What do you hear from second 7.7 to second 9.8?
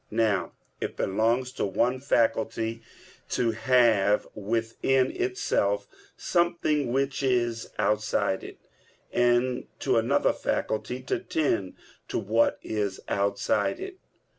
outside it, and